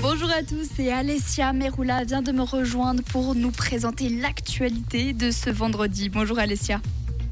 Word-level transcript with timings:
Bonjour 0.00 0.30
à 0.30 0.44
tous 0.44 0.78
et 0.78 0.92
Alessia 0.92 1.52
Meroula 1.52 2.04
vient 2.04 2.22
de 2.22 2.30
me 2.30 2.42
rejoindre 2.42 3.02
pour 3.02 3.34
nous 3.34 3.50
présenter 3.50 4.08
l'actualité 4.08 5.12
de 5.12 5.32
ce 5.32 5.50
vendredi. 5.50 6.08
Bonjour 6.08 6.38
Alessia. 6.38 6.80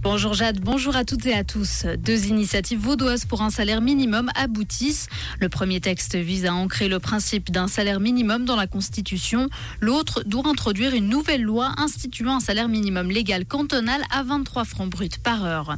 Bonjour 0.00 0.32
Jade, 0.32 0.60
bonjour 0.60 0.94
à 0.94 1.04
toutes 1.04 1.26
et 1.26 1.34
à 1.34 1.42
tous. 1.42 1.84
Deux 1.98 2.26
initiatives 2.26 2.78
vaudoises 2.78 3.24
pour 3.24 3.42
un 3.42 3.50
salaire 3.50 3.80
minimum 3.80 4.30
aboutissent. 4.36 5.08
Le 5.40 5.48
premier 5.48 5.80
texte 5.80 6.14
vise 6.14 6.46
à 6.46 6.54
ancrer 6.54 6.88
le 6.88 7.00
principe 7.00 7.50
d'un 7.50 7.66
salaire 7.66 7.98
minimum 7.98 8.44
dans 8.44 8.54
la 8.54 8.68
Constitution. 8.68 9.48
L'autre 9.80 10.22
doit 10.24 10.46
introduire 10.46 10.94
une 10.94 11.08
nouvelle 11.08 11.42
loi 11.42 11.72
instituant 11.78 12.36
un 12.36 12.40
salaire 12.40 12.68
minimum 12.68 13.10
légal 13.10 13.44
cantonal 13.44 14.00
à 14.12 14.22
23 14.22 14.64
francs 14.64 14.88
bruts 14.88 15.08
par 15.20 15.44
heure. 15.44 15.74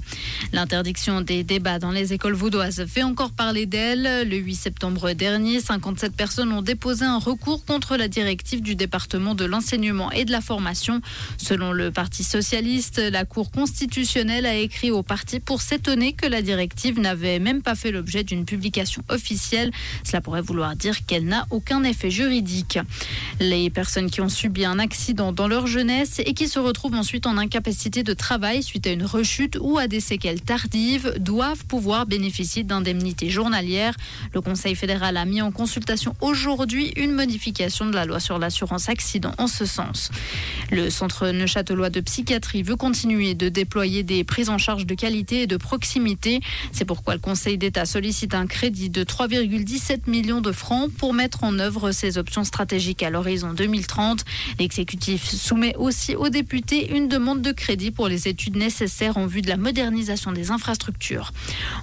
L'interdiction 0.52 1.23
des 1.23 1.43
débats 1.43 1.79
dans 1.79 1.91
les 1.91 2.12
écoles 2.12 2.34
vaudoises 2.34 2.84
fait 2.87 3.02
encore 3.02 3.32
parler 3.32 3.64
d'elle. 3.64 4.29
Le 4.29 4.37
8 4.37 4.55
septembre 4.55 5.12
dernier, 5.12 5.61
57 5.61 6.14
personnes 6.14 6.52
ont 6.52 6.62
déposé 6.62 7.07
un 7.07 7.18
recours 7.18 7.64
contre 7.64 7.96
la 7.96 8.07
directive 8.07 8.61
du 8.61 8.77
département 8.77 9.35
de 9.35 9.46
l'enseignement 9.46 10.13
et 10.13 10.27
de 10.27 10.30
la 10.30 10.43
formation. 10.43 11.00
Selon 11.39 11.72
le 11.72 11.91
Parti 11.91 12.22
socialiste, 12.22 12.99
la 12.99 13.25
Cour 13.25 13.50
constitutionnelle 13.50 14.10
a 14.17 14.55
écrit 14.57 14.91
au 14.91 15.05
parti 15.05 15.39
pour 15.39 15.63
s'étonner 15.63 16.14
que 16.14 16.27
la 16.27 16.43
directive 16.43 16.99
n'avait 16.99 17.39
même 17.39 17.63
pas 17.63 17.77
fait 17.77 17.93
l'objet 17.93 18.25
d'une 18.25 18.45
publication 18.45 19.05
officielle. 19.09 19.71
Cela 20.03 20.21
pourrait 20.21 20.43
vouloir 20.43 20.75
dire 20.75 21.07
qu'elle 21.07 21.27
n'a 21.27 21.46
aucun 21.50 21.85
effet 21.85 22.11
juridique. 22.11 22.81
Les 23.39 23.71
personnes 23.71 24.11
qui 24.11 24.21
ont 24.21 24.29
subi 24.29 24.64
un 24.64 24.81
accident 24.81 25.33
dans 25.33 25.46
leur 25.46 25.69
jeunesse 25.69 26.21
et 26.27 26.35
qui 26.35 26.49
se 26.49 26.59
retrouvent 26.59 26.95
ensuite 26.95 27.27
en 27.27 27.39
incapacité 27.39 28.03
de 28.03 28.13
travail 28.13 28.64
suite 28.64 28.86
à 28.89 28.91
une 28.91 29.05
rechute 29.05 29.57
ou 29.61 29.79
à 29.79 29.86
des 29.86 30.00
séquelles 30.00 30.41
tardives 30.41 31.14
doivent 31.19 31.64
pouvoir 31.67 32.06
bénéficier 32.06 32.64
d'indemnités 32.64 33.31
journalières. 33.31 33.95
Le 34.34 34.41
Conseil 34.41 34.75
fédéral 34.75 35.17
a 35.17 35.25
mis 35.25 35.41
en 35.41 35.53
consultation 35.53 36.17
aujourd'hui 36.20 36.92
une 36.97 37.12
modification 37.12 37.86
de 37.86 37.95
la 37.95 38.06
loi 38.06 38.19
sur 38.19 38.41
l'assurance 38.41 38.89
accident 38.89 39.33
en 39.39 39.47
ce 39.47 39.67
sens. 39.67 40.11
Le 40.72 40.91
centre 40.91 41.28
neuchâtelois 41.28 41.91
de 41.91 42.00
psychiatrie 42.00 42.64
veut 42.64 42.77
continuer 42.77 43.34
de 43.34 43.48
déployer 43.48 43.99
des 44.02 44.24
prises 44.24 44.50
en 44.50 44.58
charge 44.58 44.86
de 44.86 44.94
qualité 44.94 45.42
et 45.42 45.46
de 45.46 45.56
proximité. 45.56 46.40
C'est 46.72 46.84
pourquoi 46.84 47.14
le 47.14 47.20
Conseil 47.20 47.58
d'État 47.58 47.86
sollicite 47.86 48.34
un 48.34 48.46
crédit 48.46 48.90
de 48.90 49.04
3,17 49.04 50.08
millions 50.08 50.40
de 50.40 50.52
francs 50.52 50.90
pour 50.92 51.14
mettre 51.14 51.44
en 51.44 51.58
œuvre 51.58 51.92
ces 51.92 52.18
options 52.18 52.44
stratégiques 52.44 53.02
à 53.02 53.10
l'horizon 53.10 53.52
2030. 53.52 54.24
L'exécutif 54.58 55.28
soumet 55.30 55.74
aussi 55.76 56.16
aux 56.16 56.28
députés 56.28 56.94
une 56.96 57.08
demande 57.08 57.42
de 57.42 57.52
crédit 57.52 57.90
pour 57.90 58.08
les 58.08 58.28
études 58.28 58.56
nécessaires 58.56 59.16
en 59.16 59.26
vue 59.26 59.42
de 59.42 59.48
la 59.48 59.56
modernisation 59.56 60.32
des 60.32 60.50
infrastructures. 60.50 61.32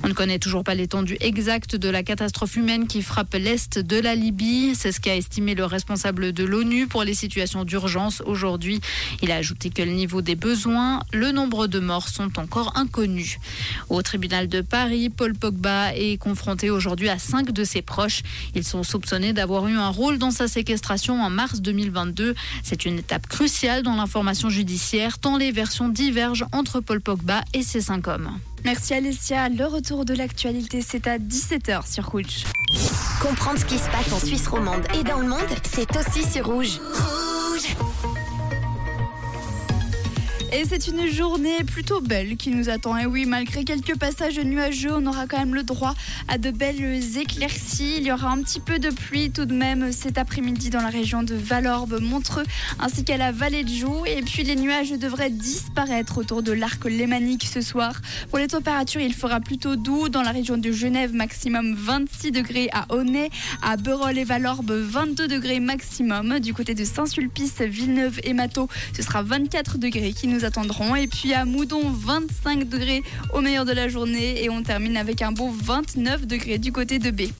On 0.03 0.07
ne 0.07 0.13
connaît 0.13 0.39
toujours 0.39 0.63
pas 0.63 0.75
l'étendue 0.75 1.17
exacte 1.19 1.75
de 1.75 1.89
la 1.89 2.03
catastrophe 2.03 2.55
humaine 2.55 2.87
qui 2.87 3.01
frappe 3.01 3.33
l'est 3.33 3.79
de 3.79 3.99
la 3.99 4.15
Libye. 4.15 4.73
C'est 4.75 4.91
ce 4.91 4.99
qu'a 4.99 5.15
estimé 5.15 5.55
le 5.55 5.65
responsable 5.65 6.33
de 6.33 6.43
l'ONU 6.43 6.87
pour 6.87 7.03
les 7.03 7.13
situations 7.13 7.63
d'urgence 7.63 8.21
aujourd'hui. 8.25 8.81
Il 9.21 9.31
a 9.31 9.35
ajouté 9.35 9.69
que 9.69 9.81
le 9.81 9.91
niveau 9.91 10.21
des 10.21 10.35
besoins, 10.35 11.01
le 11.13 11.31
nombre 11.31 11.67
de 11.67 11.79
morts 11.79 12.06
sont 12.09 12.39
encore 12.39 12.73
inconnus. 12.75 13.39
Au 13.89 14.01
tribunal 14.01 14.47
de 14.47 14.61
Paris, 14.61 15.09
Paul 15.09 15.33
Pogba 15.33 15.93
est 15.95 16.17
confronté 16.17 16.69
aujourd'hui 16.69 17.09
à 17.09 17.19
cinq 17.19 17.51
de 17.51 17.63
ses 17.63 17.81
proches. 17.81 18.23
Ils 18.55 18.63
sont 18.63 18.83
soupçonnés 18.83 19.33
d'avoir 19.33 19.67
eu 19.67 19.75
un 19.75 19.89
rôle 19.89 20.17
dans 20.17 20.31
sa 20.31 20.47
séquestration 20.47 21.21
en 21.21 21.29
mars 21.29 21.61
2022. 21.61 22.35
C'est 22.63 22.85
une 22.85 22.99
étape 22.99 23.27
cruciale 23.27 23.83
dans 23.83 23.95
l'information 23.95 24.49
judiciaire, 24.49 25.19
tant 25.19 25.37
les 25.37 25.51
versions 25.51 25.89
divergent 25.89 26.45
entre 26.51 26.79
Paul 26.79 27.01
Pogba 27.01 27.43
et 27.53 27.63
ses 27.63 27.81
cinq 27.81 28.07
hommes. 28.07 28.37
Merci 28.65 28.93
Alessia. 28.93 29.49
Le 29.49 29.65
retour 29.65 30.03
de 30.03 30.13
l'actualité, 30.13 30.81
c'est 30.81 31.07
à 31.07 31.17
17h 31.17 31.91
sur 31.91 32.05
Rouge. 32.09 32.43
Comprendre 33.21 33.59
ce 33.59 33.65
qui 33.65 33.77
se 33.77 33.89
passe 33.89 34.11
en 34.11 34.19
Suisse 34.19 34.47
romande 34.47 34.85
et 34.99 35.03
dans 35.03 35.19
le 35.19 35.27
monde, 35.27 35.39
c'est 35.63 35.95
aussi 35.95 36.23
sur 36.23 36.47
Rouge. 36.47 36.79
Et 40.51 40.63
c'est 40.67 40.87
une 40.87 41.07
journée 41.07 41.63
plutôt 41.65 41.99
belle 41.99 42.37
qui 42.37 42.49
nous 42.49 42.69
attend. 42.69 42.97
Et 42.97 43.05
oui, 43.05 43.25
malgré 43.25 43.63
quelques 43.63 43.97
passages 43.97 44.39
nuageux, 44.39 44.93
on 44.93 45.05
aura 45.05 45.27
quand 45.27 45.37
même 45.37 45.55
le 45.55 45.63
droit 45.63 45.93
à 46.27 46.37
de 46.37 46.51
belles 46.51 47.17
éclaircies. 47.17 47.95
Il 47.97 48.03
y 48.03 48.11
aura 48.11 48.29
un 48.29 48.41
petit 48.41 48.59
peu 48.59 48.79
de 48.79 48.89
pluie 48.89 49.31
tout 49.31 49.45
de 49.45 49.53
même 49.53 49.91
cet 49.91 50.17
après-midi 50.17 50.69
dans 50.69 50.81
la 50.81 50.89
région 50.89 51.23
de 51.23 51.35
Valorbe, 51.35 51.99
Montreux, 52.01 52.45
ainsi 52.79 53.03
qu'à 53.03 53.17
la 53.17 53.31
vallée 53.31 53.63
de 53.63 53.69
Joux. 53.69 54.05
Et 54.05 54.21
puis 54.21 54.43
les 54.43 54.55
nuages 54.55 54.91
devraient 54.91 55.29
disparaître 55.29 56.17
autour 56.17 56.43
de 56.43 56.53
l'arc 56.53 56.85
lémanique 56.85 57.45
ce 57.45 57.61
soir. 57.61 58.01
Pour 58.29 58.39
les 58.39 58.47
températures, 58.47 59.01
il 59.01 59.13
fera 59.13 59.39
plutôt 59.39 59.75
doux 59.75 60.09
dans 60.09 60.21
la 60.21 60.31
région 60.31 60.57
de 60.57 60.71
Genève, 60.71 61.13
maximum 61.13 61.75
26 61.75 62.31
degrés 62.31 62.69
à 62.71 62.85
Aunay, 62.93 63.29
à 63.61 63.77
Beroll 63.77 64.17
et 64.17 64.23
Valorbe, 64.23 64.71
22 64.71 65.27
degrés 65.27 65.59
maximum. 65.59 66.39
Du 66.39 66.53
côté 66.53 66.73
de 66.73 66.85
Saint-Sulpice, 66.85 67.61
Villeneuve 67.61 68.19
et 68.23 68.33
Matos, 68.33 68.67
ce 68.95 69.01
sera 69.01 69.23
24 69.23 69.77
degrés 69.77 70.13
qui 70.13 70.27
nous 70.27 70.36
attendrons. 70.45 70.95
Et 70.95 71.07
puis 71.07 71.33
à 71.33 71.45
Moudon, 71.45 71.81
25 71.89 72.67
degrés 72.67 73.03
au 73.33 73.41
meilleur 73.41 73.65
de 73.65 73.71
la 73.71 73.87
journée. 73.87 74.43
Et 74.43 74.49
on 74.49 74.63
termine 74.63 74.97
avec 74.97 75.21
un 75.21 75.31
beau 75.31 75.49
29 75.49 76.27
degrés 76.27 76.57
du 76.57 76.71
côté 76.71 76.99
de 76.99 77.11
B. 77.11 77.31